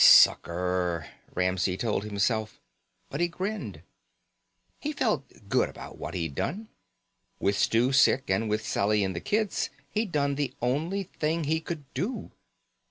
Sucker, 0.03 1.05
Ramsey 1.35 1.77
told 1.77 2.03
himself. 2.03 2.59
But 3.11 3.21
he 3.21 3.27
grinned. 3.27 3.83
He 4.79 4.93
felt 4.93 5.31
good 5.47 5.69
about 5.69 5.99
what 5.99 6.15
he'd 6.15 6.33
done. 6.33 6.69
With 7.39 7.55
Stu 7.55 7.91
sick, 7.93 8.27
and 8.27 8.49
with 8.49 8.65
Sally 8.65 9.03
and 9.03 9.15
the 9.15 9.19
kids, 9.19 9.69
he'd 9.91 10.11
done 10.11 10.33
the 10.33 10.55
only 10.59 11.03
thing 11.03 11.43
he 11.43 11.61
could 11.61 11.85
do. 11.93 12.31